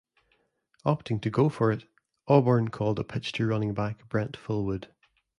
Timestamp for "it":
1.71-1.85